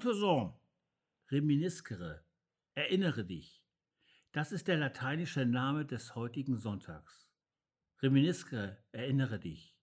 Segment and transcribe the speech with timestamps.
[0.00, 0.52] Cousin.
[1.30, 2.24] Reminiscere.
[2.74, 3.62] Erinnere dich.
[4.32, 7.28] Das ist der lateinische Name des heutigen Sonntags.
[8.00, 9.76] Reminiscere, erinnere dich,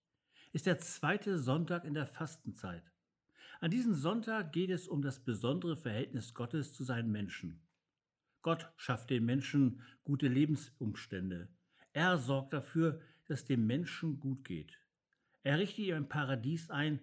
[0.51, 2.91] ist der zweite Sonntag in der Fastenzeit.
[3.59, 7.61] An diesem Sonntag geht es um das besondere Verhältnis Gottes zu seinen Menschen.
[8.41, 11.50] Gott schafft den Menschen gute Lebensumstände.
[11.94, 14.79] Er sorgt dafür, dass dem Menschen gut geht.
[15.44, 17.00] Er richtet ihm ein Paradies ein,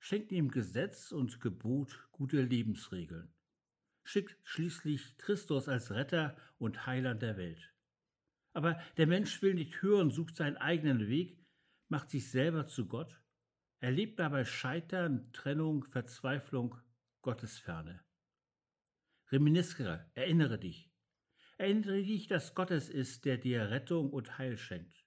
[0.00, 3.32] schenkt ihm Gesetz und Gebot gute Lebensregeln,
[4.02, 7.72] schickt schließlich Christus als Retter und Heiland der Welt.
[8.52, 11.38] Aber der Mensch will nicht hören, sucht seinen eigenen Weg,
[11.88, 13.20] macht sich selber zu Gott,
[13.78, 16.76] erlebt dabei Scheitern, Trennung, Verzweiflung,
[17.22, 18.02] Gottesferne.
[19.30, 20.90] Reminiscere, erinnere dich.
[21.58, 25.04] Erinnere dich, dass Gott es ist, der dir Rettung und Heil schenkt.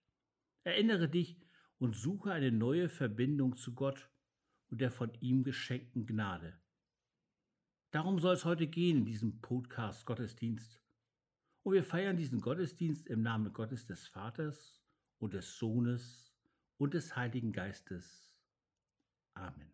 [0.64, 1.42] Erinnere dich
[1.80, 4.13] und suche eine neue Verbindung zu Gott
[4.74, 6.60] und der von ihm geschenkten Gnade.
[7.92, 10.82] Darum soll es heute gehen in diesem Podcast Gottesdienst.
[11.62, 14.82] Und wir feiern diesen Gottesdienst im Namen Gottes des Vaters
[15.20, 16.34] und des Sohnes
[16.78, 18.28] und des Heiligen Geistes.
[19.36, 19.70] Amen.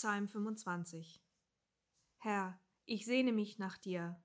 [0.00, 1.22] Psalm 25
[2.16, 4.18] Herr, ich sehne mich nach dir.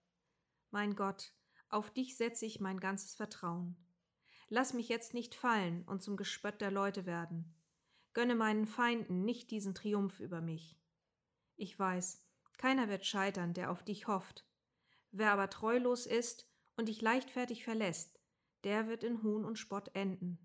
[0.72, 1.34] Mein Gott,
[1.68, 3.76] auf dich setze ich mein ganzes Vertrauen.
[4.48, 7.62] Lass mich jetzt nicht fallen und zum Gespött der Leute werden.
[8.14, 10.80] Gönne meinen Feinden nicht diesen Triumph über mich.
[11.58, 12.26] Ich weiß,
[12.58, 14.48] keiner wird scheitern, der auf dich hofft.
[15.12, 18.18] Wer aber treulos ist und dich leichtfertig verlässt,
[18.64, 20.40] der wird in Hohn und Spott enden.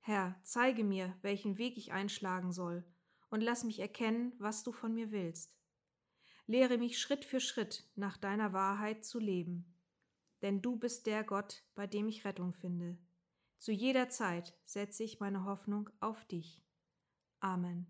[0.00, 2.84] Herr, zeige mir, welchen Weg ich einschlagen soll
[3.30, 5.54] und lass mich erkennen, was du von mir willst.
[6.46, 9.74] Lehre mich Schritt für Schritt nach deiner Wahrheit zu leben,
[10.42, 12.98] denn du bist der Gott, bei dem ich Rettung finde.
[13.58, 16.62] Zu jeder Zeit setze ich meine Hoffnung auf dich.
[17.40, 17.86] Amen.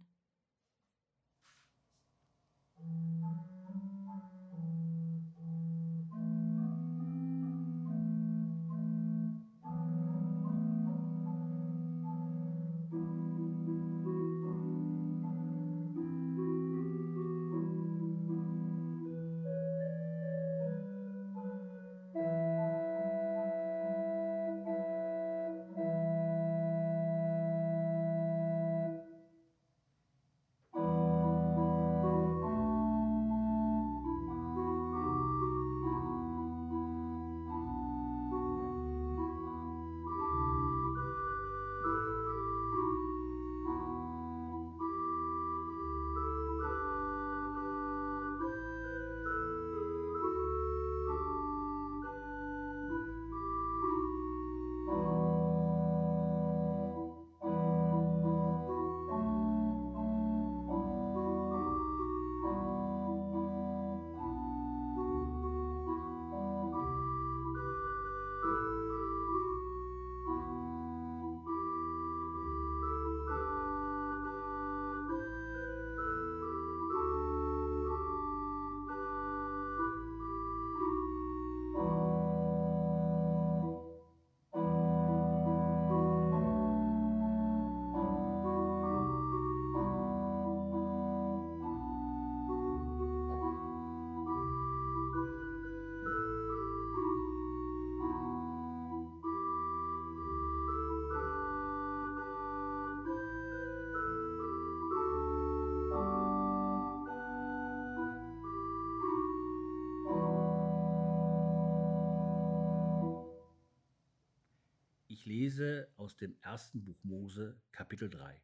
[115.96, 118.40] Aus dem ersten Buch Mose, Kapitel 3.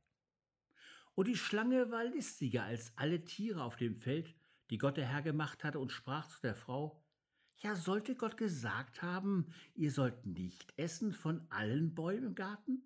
[1.15, 4.35] Und die Schlange war listiger als alle Tiere auf dem Feld,
[4.71, 7.01] die Gott der Herr gemacht hatte, und sprach zu der Frau,
[7.59, 12.83] Ja, sollte Gott gesagt haben, ihr sollt nicht essen von allen Bäumen im Garten?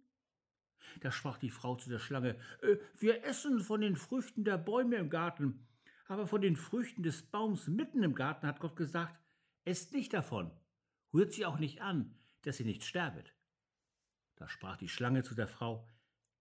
[1.01, 4.97] Da sprach die Frau zu der Schlange, äh, Wir essen von den Früchten der Bäume
[4.97, 5.67] im Garten,
[6.07, 9.19] aber von den Früchten des Baums mitten im Garten hat Gott gesagt,
[9.65, 10.51] Esst nicht davon,
[11.13, 13.35] rührt sie auch nicht an, dass ihr nicht sterbet.
[14.39, 15.85] Da sprach die Schlange zu der Frau,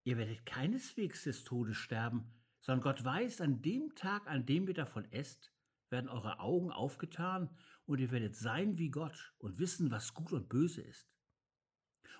[0.04, 4.76] ihr werdet keineswegs des Todes sterben, sondern Gott weiß, an dem Tag, an dem ihr
[4.76, 5.52] davon esst,
[5.90, 7.50] werden eure Augen aufgetan
[7.86, 11.10] und ihr werdet sein wie Gott und wissen, was gut und böse ist.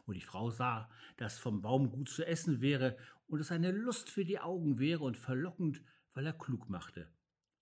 [0.06, 2.98] Und die Frau sah, dass vom Baum gut zu essen wäre
[3.28, 5.84] und es eine Lust für die Augen wäre und verlockend,
[6.14, 7.14] weil er klug machte.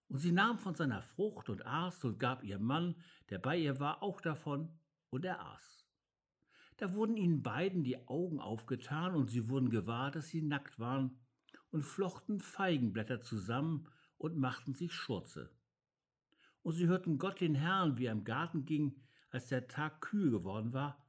[0.08, 2.96] Und sie nahm von seiner Frucht und aß und gab ihrem Mann,
[3.30, 4.80] der bei ihr war, auch davon,
[5.10, 5.85] und er aß.
[6.78, 11.18] Da wurden ihnen beiden die Augen aufgetan, und sie wurden gewahr, dass sie nackt waren,
[11.72, 15.52] und flochten Feigenblätter zusammen und machten sich Schurze.
[16.62, 18.96] Und sie hörten Gott den Herrn, wie er im Garten ging,
[19.30, 21.06] als der Tag kühl geworden war,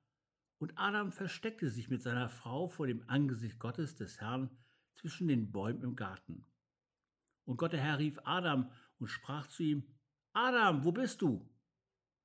[0.59, 4.51] und Adam versteckte sich mit seiner Frau vor dem Angesicht Gottes des Herrn
[4.95, 6.45] zwischen den Bäumen im Garten.
[7.45, 9.85] Und Gott der Herr rief Adam und sprach zu ihm,
[10.33, 11.49] Adam, wo bist du?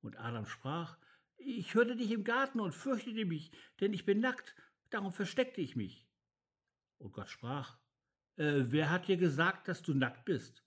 [0.00, 0.96] Und Adam sprach,
[1.44, 4.54] ich hörte dich im Garten und fürchtete mich, denn ich bin nackt,
[4.90, 6.06] darum versteckte ich mich.
[6.98, 7.78] Und Gott sprach,
[8.36, 10.64] äh, wer hat dir gesagt, dass du nackt bist?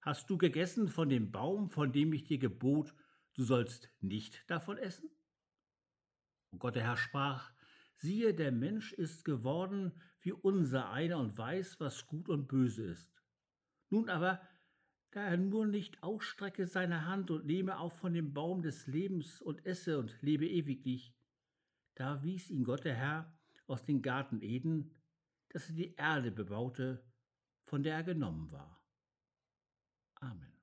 [0.00, 2.94] Hast du gegessen von dem Baum, von dem ich dir gebot,
[3.34, 5.10] du sollst nicht davon essen?
[6.50, 7.52] Und Gott der Herr sprach,
[7.96, 13.22] siehe, der Mensch ist geworden wie unser einer und weiß, was gut und böse ist.
[13.90, 14.40] Nun aber
[15.14, 19.40] da er nur nicht ausstrecke seine Hand und nehme auch von dem Baum des Lebens
[19.40, 21.14] und esse und lebe ewiglich.
[21.94, 24.90] Da wies ihn Gott der Herr aus dem Garten Eden,
[25.50, 27.06] dass er die Erde bebaute,
[27.62, 28.84] von der er genommen war.
[30.16, 30.53] Amen.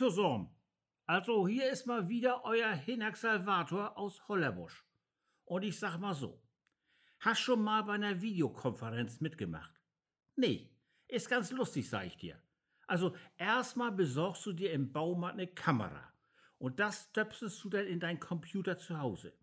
[0.00, 0.48] Zusammen.
[1.04, 4.86] Also hier ist mal wieder euer Hinak Salvator aus Hollerbusch.
[5.44, 6.42] Und ich sag mal so,
[7.18, 9.78] hast schon mal bei einer Videokonferenz mitgemacht?
[10.36, 10.74] Nee,
[11.06, 12.42] ist ganz lustig, sag ich dir.
[12.86, 16.14] Also erstmal besorgst du dir im Baumarkt eine Kamera
[16.56, 19.34] und das stöpselst du dann in deinen Computer zu Hause.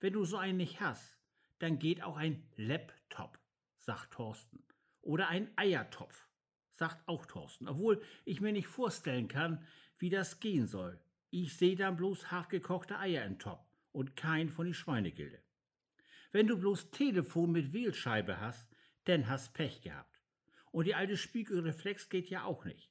[0.00, 1.18] Wenn du so einen nicht hast,
[1.58, 3.38] dann geht auch ein Laptop,
[3.76, 4.64] sagt Thorsten.
[5.02, 6.26] Oder ein Eiertopf,
[6.74, 7.68] sagt auch Thorsten.
[7.68, 9.66] Obwohl ich mir nicht vorstellen kann,
[9.98, 11.00] wie das gehen soll.
[11.30, 15.40] Ich sehe dann bloß hartgekochte Eier im Topf und kein von die Schweinegilde.
[16.32, 18.68] Wenn du bloß Telefon mit Wählscheibe hast,
[19.04, 20.20] dann hast Pech gehabt.
[20.72, 22.90] Und die alte Spiegelreflex geht ja auch nicht.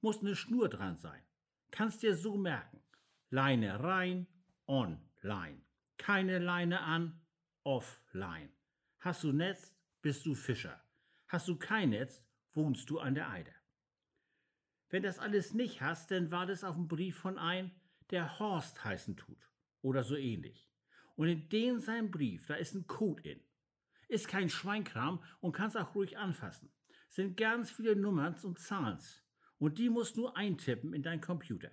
[0.00, 1.22] Muss eine Schnur dran sein.
[1.70, 2.80] Kannst dir so merken.
[3.30, 4.28] Leine rein,
[4.68, 5.60] online.
[5.96, 7.20] Keine Leine an,
[7.64, 8.52] offline.
[9.00, 10.80] Hast du Netz, bist du Fischer.
[11.26, 12.23] Hast du kein Netz,
[12.54, 13.52] wohnst du an der Eider.
[14.90, 17.72] Wenn das alles nicht hast, dann war das auf dem Brief von ein,
[18.10, 19.50] der Horst heißen tut.
[19.82, 20.70] Oder so ähnlich.
[21.16, 23.40] Und in den seinem Brief, da ist ein Code in.
[24.08, 26.70] Ist kein Schweinkram und kannst auch ruhig anfassen.
[27.08, 28.98] Sind ganz viele Nummern und Zahlen.
[29.58, 31.70] Und die musst du eintippen in deinen Computer.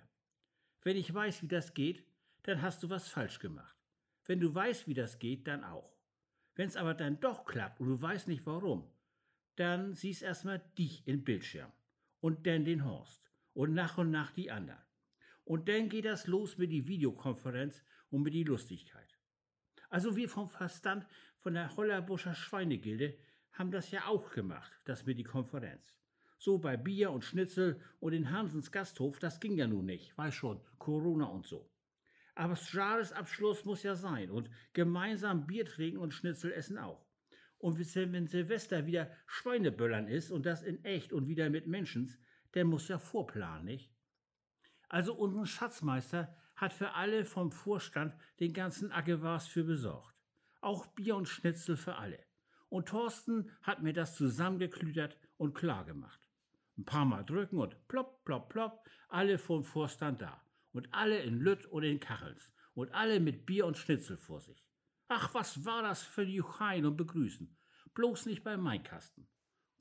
[0.82, 2.04] Wenn ich weiß, wie das geht,
[2.42, 3.76] dann hast du was falsch gemacht.
[4.24, 5.96] Wenn du weißt, wie das geht, dann auch.
[6.54, 8.90] Wenn es aber dann doch klappt und du weißt nicht warum,
[9.56, 11.70] dann siehst erstmal dich im Bildschirm
[12.20, 14.80] und dann den Horst und nach und nach die anderen.
[15.44, 19.18] Und dann geht das los mit die Videokonferenz und mit die Lustigkeit.
[19.90, 21.06] Also wir vom Verstand
[21.40, 23.18] von der Hollerbuscher Schweinegilde
[23.52, 25.94] haben das ja auch gemacht, das mit die Konferenz.
[26.38, 30.34] So bei Bier und Schnitzel und in Hansens Gasthof, das ging ja nun nicht, weiß
[30.34, 31.70] schon, Corona und so.
[32.34, 37.04] Aber Jahresabschluss muss ja sein und gemeinsam Bier trinken und Schnitzel essen auch.
[37.62, 42.12] Und wenn Silvester wieder Schweineböllern ist und das in echt und wieder mit Menschen,
[42.54, 43.94] der muss ja vorplanen, nicht?
[44.88, 50.12] Also unser Schatzmeister hat für alle vom Vorstand den ganzen Aggewars für besorgt.
[50.60, 52.18] Auch Bier und Schnitzel für alle.
[52.68, 56.28] Und Thorsten hat mir das zusammengeklütert und klar gemacht.
[56.76, 60.42] Ein paar Mal drücken und plopp, plopp, plopp, alle vom Vorstand da.
[60.72, 62.52] Und alle in Lütt und in Kachels.
[62.74, 64.66] Und alle mit Bier und Schnitzel vor sich.
[65.14, 67.54] Ach, was war das für Juchain und Begrüßen.
[67.92, 69.28] Bloß nicht bei Mainkasten.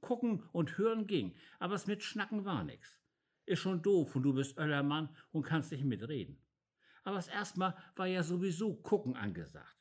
[0.02, 3.00] Gucken und hören ging, aber es mit Schnacken war nix.
[3.46, 6.38] Ist schon doof und du bist Öllermann und kannst nicht mitreden.
[7.06, 9.78] Aber das erstmal war ja sowieso Gucken angesagt.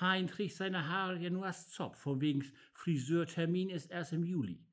[0.00, 4.64] Hein trägt seine Haare ja nur als Zopf, von wegen Friseurtermin ist erst im Juli.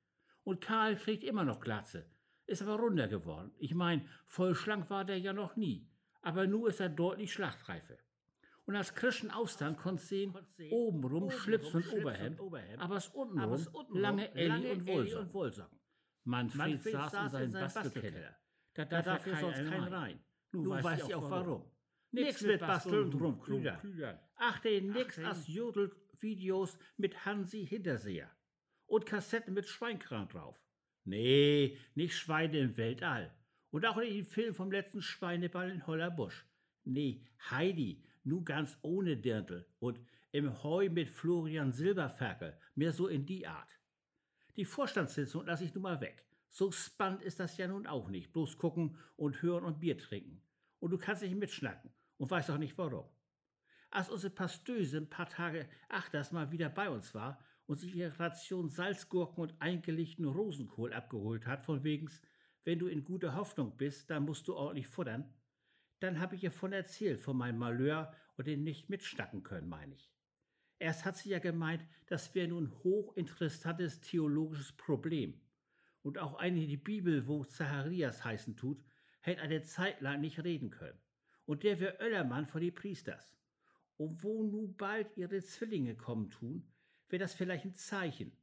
[0.44, 2.06] Und Karl kriegt immer noch Glatze.
[2.46, 3.51] Ist aber runder geworden.
[3.58, 5.89] Ich mein, voll schlank war der ja noch nie.
[6.22, 7.98] Aber nur ist er deutlich schlachtreife.
[8.67, 10.36] Und als Christian Austern konntest sehen,
[10.71, 12.38] obenrum Schlips und Oberhemd,
[12.77, 14.71] aber es untenrum lange Elli
[15.15, 15.79] und Wollsocken.
[16.25, 18.36] Manfred saß in seinem Bastelkeller.
[18.74, 20.19] Da darf er sonst kein rein.
[20.51, 21.71] Du weißt ja auch warum.
[22.12, 24.19] Nix mit Basteln und rumkludern.
[24.36, 28.29] Ach, den nix als Jodel-Videos mit Hansi Hinterseher
[28.86, 30.62] und Kassetten mit Schweinkram drauf.
[31.05, 33.33] Nee, nicht Schweine im Weltall.
[33.69, 36.45] Und auch nicht den Film vom letzten Schweineball in Hollerbusch.
[36.83, 40.00] Nee, Heidi, nu ganz ohne Dirndl und
[40.31, 43.79] im Heu mit Florian Silberferkel, mehr so in die Art.
[44.55, 46.25] Die Vorstandssitzung lasse ich nun mal weg.
[46.50, 48.34] So spannend ist das ja nun auch nicht.
[48.34, 50.41] Bloß gucken und hören und Bier trinken.
[50.79, 53.10] Und du kannst nicht mitschnacken und weißt auch nicht warum.
[53.89, 58.17] Als unsere Pastöse ein paar Tage achters mal wieder bei uns war, und sich ihre
[58.19, 62.22] Ration Salzgurken und eingelegten Rosenkohl abgeholt hat, von wegens,
[62.63, 65.31] wenn du in guter Hoffnung bist, dann musst du ordentlich futtern,
[66.00, 69.96] dann habe ich ihr von erzählt, von meinem Malheur und den nicht mitstacken können, meine
[69.96, 70.12] ich.
[70.80, 75.42] Erst hat sie ja gemeint, das wäre nun hochinteressantes theologisches Problem.
[76.04, 78.84] Und auch eine die Bibel, wo Zacharias heißen tut,
[79.22, 81.00] hätte eine Zeit lang nicht reden können.
[81.46, 83.36] Und der wäre Öllermann von die Priesters.
[83.98, 86.72] Und wo nu bald ihre Zwillinge kommen tun,
[87.10, 88.38] wäre das vielleicht ein Zeichen.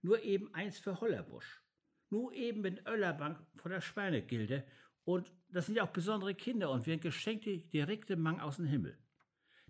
[0.00, 1.62] Nur eben eins für Hollerbusch.
[2.10, 4.64] Nur eben in Öllerbank von der Schweinegilde.
[5.04, 8.66] Und das sind ja auch besondere Kinder und wir ein geschenkte direkte Mang aus dem
[8.66, 8.98] Himmel.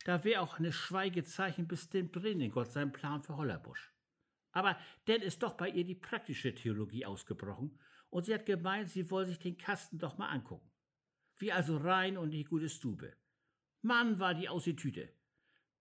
[0.04, 3.92] Da wäre auch eine Schweigezeichen bestimmt drin in Gott seinem Plan für Hollerbusch.
[4.52, 7.78] Aber denn ist doch bei ihr die praktische Theologie ausgebrochen
[8.10, 10.70] und sie hat gemeint, sie wolle sich den Kasten doch mal angucken.
[11.36, 13.16] Wie also rein und die gute Stube.
[13.82, 15.12] Mann war die aus die Tüte.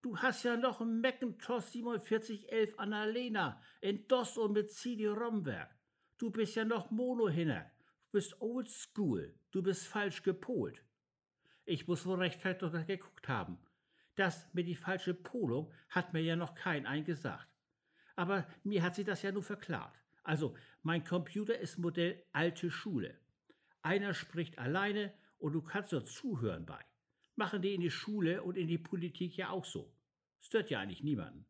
[0.01, 5.79] Du hast ja noch ein Macintosh 4711 Annalena in DOS und mit CD-ROM-Werk.
[6.17, 7.71] Du bist ja noch Mono-Hinner.
[7.71, 7.72] Du
[8.13, 9.33] bist old school.
[9.51, 10.81] Du bist falsch gepolt.
[11.65, 13.57] Ich muss wohl rechtzeitig geguckt haben.
[14.15, 17.47] Das mit die falsche Polung hat mir ja noch kein ein gesagt.
[18.15, 19.99] Aber mir hat sie das ja nur verklart.
[20.23, 23.17] Also, mein Computer ist Modell alte Schule.
[23.81, 26.85] Einer spricht alleine und du kannst nur zuhören bei.
[27.35, 29.91] Machen die in die Schule und in die Politik ja auch so.
[30.39, 31.47] Stört ja eigentlich niemanden.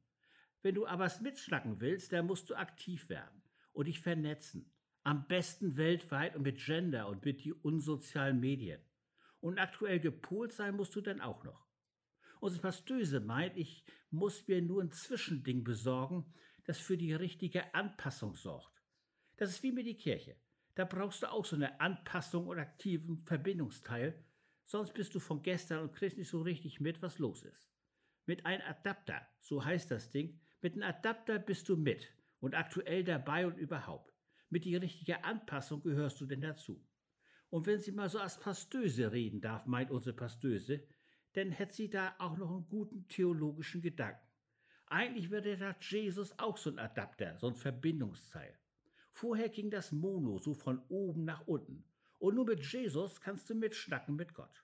[0.61, 4.72] Wenn du aber mitschnacken willst, dann musst du aktiv werden und dich vernetzen.
[5.03, 8.81] Am besten weltweit und mit Gender und mit die unsozialen Medien.
[9.41, 11.67] Und aktuell gepolt sein musst du dann auch noch.
[12.39, 16.33] Unsere Pastöse meint, ich muss mir nur ein Zwischending besorgen,
[16.65, 18.81] das für die richtige Anpassung sorgt.
[19.35, 20.37] Das ist wie mit die Kirche.
[20.75, 24.23] Da brauchst du auch so eine Anpassung und aktiven Verbindungsteil,
[24.63, 27.69] sonst bist du von gestern und kriegst nicht so richtig mit, was los ist.
[28.25, 32.07] Mit einem Adapter, so heißt das Ding, mit einem Adapter bist du mit
[32.39, 34.12] und aktuell dabei und überhaupt.
[34.53, 36.79] Mit die richtige Anpassung gehörst du denn dazu.
[37.49, 40.83] Und wenn sie mal so als Pastöse reden darf, meint unsere Pastöse,
[41.33, 44.27] dann hätte sie da auch noch einen guten theologischen Gedanken.
[44.85, 48.55] Eigentlich wäre da Jesus auch so ein Adapter, so ein Verbindungsteil.
[49.09, 51.83] Vorher ging das Mono so von oben nach unten.
[52.19, 54.63] Und nur mit Jesus kannst du mitschnacken mit Gott.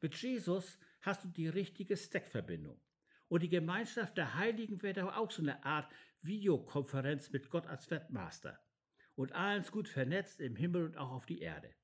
[0.00, 2.80] Mit Jesus hast du die richtige Stack-Verbindung.
[3.26, 8.60] Und die Gemeinschaft der Heiligen wäre auch so eine Art Videokonferenz mit Gott als Wettmaster.
[9.16, 11.74] Und alles gut vernetzt im Himmel und auch auf die Erde.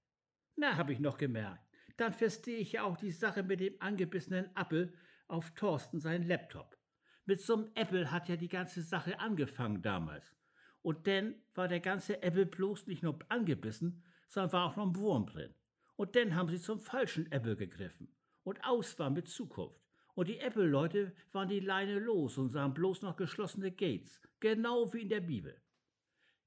[0.55, 1.67] Na, habe ich noch gemerkt.
[1.97, 4.93] Dann verstehe ich ja auch die Sache mit dem angebissenen Apple
[5.29, 6.79] auf Thorsten seinen Laptop.
[7.25, 10.37] Mit so einem Apple hat ja die ganze Sache angefangen damals.
[10.83, 14.97] Und dann war der ganze Apple bloß nicht nur angebissen, sondern war auch noch ein
[14.97, 15.55] Wurm drin.
[15.97, 18.15] Und dann haben sie zum falschen Apple gegriffen.
[18.43, 19.81] Und aus war mit Zukunft.
[20.15, 25.03] Und die Apple-Leute waren die Leine los und sahen bloß noch geschlossene Gates, genau wie
[25.03, 25.62] in der Bibel.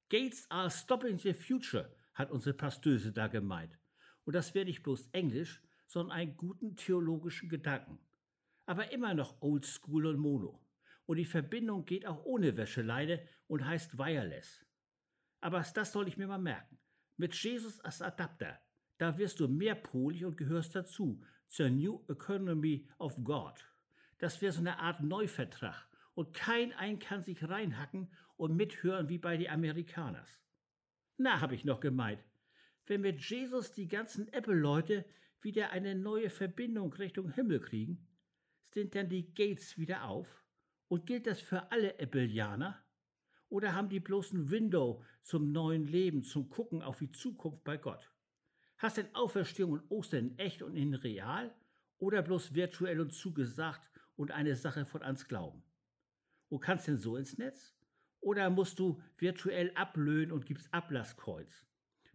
[0.09, 3.77] Gates are stopping the future, hat unsere Pastöse da gemeint.
[4.23, 7.99] Und das wäre nicht bloß Englisch, sondern einen guten theologischen Gedanken.
[8.65, 10.63] Aber immer noch Oldschool und Mono.
[11.05, 14.65] Und die Verbindung geht auch ohne Wäscheleine und heißt Wireless.
[15.41, 16.79] Aber das soll ich mir mal merken.
[17.17, 18.59] Mit Jesus als Adapter,
[18.97, 23.53] da wirst du mehrpolig und gehörst dazu, zur New Economy of God.
[24.17, 29.17] Das wäre so eine Art Neuvertrag und kein ein kann sich reinhacken und mithören wie
[29.17, 30.41] bei den Amerikaners.
[31.17, 32.23] Na, habe ich noch gemeint.
[32.85, 35.05] Wenn mit Jesus die ganzen Apple-Leute
[35.41, 38.07] wieder eine neue Verbindung Richtung Himmel kriegen,
[38.71, 40.43] sind dann die Gates wieder auf?
[40.87, 42.83] Und gilt das für alle Appleianer?
[43.49, 47.77] Oder haben die bloß ein Window zum neuen Leben, zum Gucken auf die Zukunft bei
[47.77, 48.11] Gott?
[48.77, 51.55] Hast denn Auferstehung und Ostern echt und in real
[51.97, 55.63] oder bloß virtuell und zugesagt und eine Sache von ans Glauben?
[56.49, 57.74] Und kannst denn so ins Netz?
[58.25, 61.63] Oder musst du virtuell ablöhnen und gibst Ablasskreuz?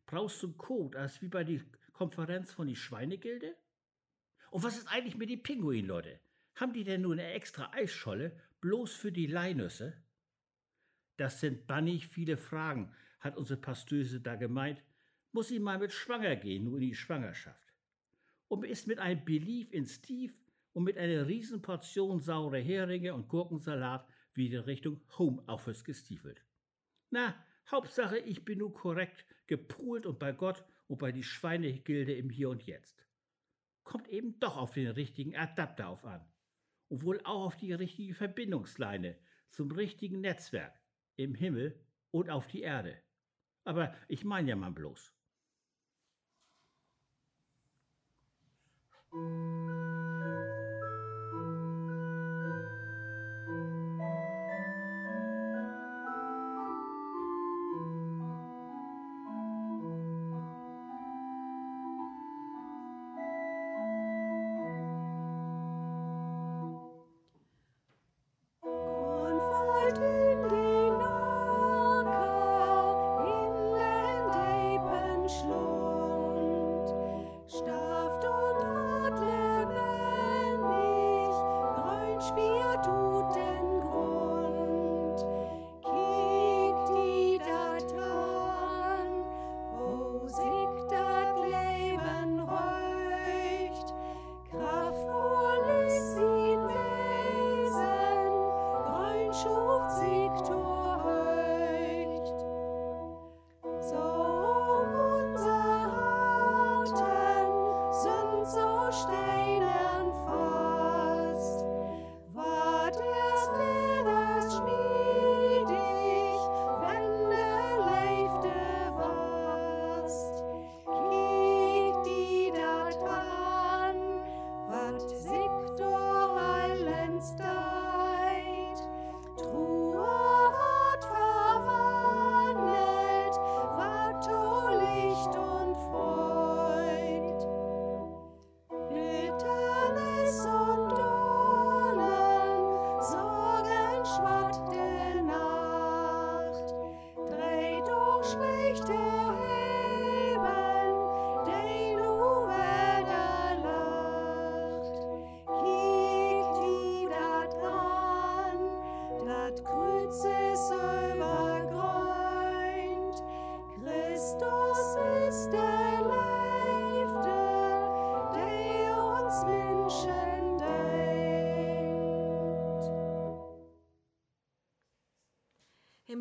[0.07, 1.61] Brauchst du einen Code, als wie bei der
[1.93, 3.55] Konferenz von die Schweinegilde?
[4.51, 6.19] Und was ist eigentlich mit den Pinguinen, Leute?
[6.57, 10.03] Haben die denn nur eine extra Eisscholle bloß für die Leinüsse?
[11.17, 14.83] Das sind bannig viele Fragen, hat unsere Pastöse da gemeint,
[15.31, 17.73] muss sie mal mit schwanger gehen, nur in die Schwangerschaft.
[18.49, 20.35] Und ist mit einem Belief in Steve
[20.73, 26.45] und mit einer Riesenportion saure Heringe und Gurkensalat wieder Richtung Homeoffice gestiefelt.
[27.11, 27.35] Na,
[27.71, 32.51] Hauptsache, ich bin nur korrekt gepoolt und bei Gott und bei die Schweinegilde im Hier
[32.51, 33.07] und Jetzt.
[33.85, 36.25] Kommt eben doch auf den richtigen Adapter auf an.
[36.89, 39.17] Und wohl auch auf die richtige Verbindungsleine
[39.49, 40.81] zum richtigen Netzwerk
[41.17, 41.79] im Himmel
[42.11, 43.01] und auf die Erde.
[43.65, 45.13] Aber ich meine ja mal bloß.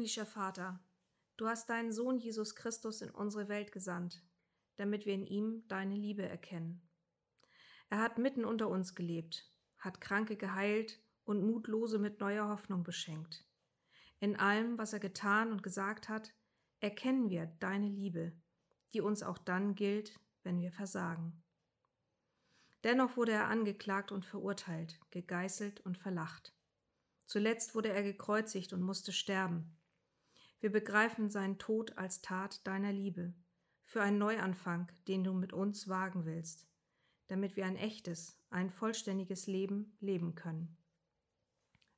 [0.10, 0.80] Himmlischer Vater,
[1.38, 4.24] du hast deinen Sohn Jesus Christus in unsere Welt gesandt,
[4.76, 6.82] damit wir in ihm deine Liebe erkennen.
[7.92, 13.46] Er hat mitten unter uns gelebt, hat Kranke geheilt und Mutlose mit neuer Hoffnung beschenkt.
[14.20, 16.34] In allem, was er getan und gesagt hat,
[16.80, 18.34] erkennen wir deine Liebe,
[18.96, 21.44] die uns auch dann gilt, wenn wir versagen.
[22.84, 26.56] Dennoch wurde er angeklagt und verurteilt, gegeißelt und verlacht.
[27.28, 29.76] Zuletzt wurde er gekreuzigt und musste sterben.
[30.62, 33.34] Wir begreifen seinen Tod als Tat deiner Liebe,
[33.86, 36.68] für einen Neuanfang, den du mit uns wagen willst,
[37.28, 40.78] damit wir ein echtes, ein vollständiges Leben leben können.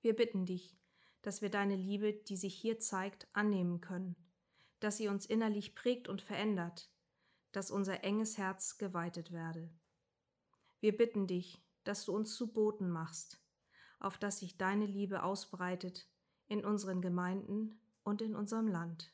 [0.02, 0.78] Wir bitten dich,
[1.24, 4.15] dass wir deine Liebe, die sich hier zeigt, annehmen können,
[4.80, 6.91] dass sie uns innerlich prägt und verändert,
[7.52, 9.74] dass unser enges Herz geweitet werde.
[10.80, 13.43] Wir bitten dich, dass du uns zu Boten machst,
[14.00, 16.08] auf dass sich deine Liebe ausbreitet
[16.47, 19.13] in unseren Gemeinden und in unserem Land.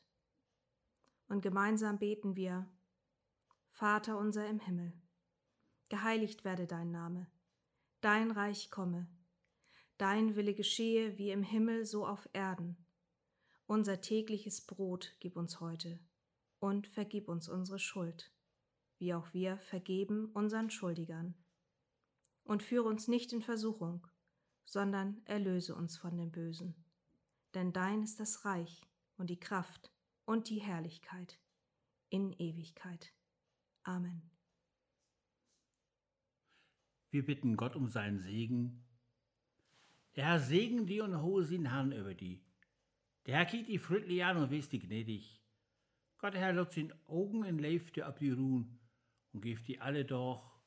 [1.28, 2.66] Und gemeinsam beten wir,
[3.70, 4.92] Vater unser im Himmel,
[5.88, 7.26] geheiligt werde dein Name,
[8.00, 9.06] dein Reich komme,
[9.98, 12.76] dein Wille geschehe wie im Himmel so auf Erden.
[13.66, 16.00] Unser tägliches Brot gib uns heute
[16.58, 18.32] und vergib uns unsere Schuld,
[18.98, 21.34] wie auch wir vergeben unseren Schuldigern.
[22.44, 24.06] Und führe uns nicht in Versuchung,
[24.64, 26.74] sondern erlöse uns von dem Bösen.
[27.54, 28.82] Denn dein ist das Reich
[29.16, 29.90] und die Kraft
[30.24, 31.38] und die Herrlichkeit
[32.10, 33.14] in Ewigkeit.
[33.82, 34.22] Amen.
[37.10, 38.84] Wir bitten Gott um seinen Segen.
[40.16, 42.42] Der Herr segen die und hohe sin Herrn über die.
[43.26, 45.40] Der Herr kiegt die friedlich an und wist die gnädig.
[46.18, 48.78] Gott der Herr lot sin Augen in Leifte ab die ruhen
[49.32, 50.58] und gibt die alle doch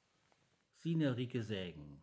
[0.73, 2.01] sine rike Sägen.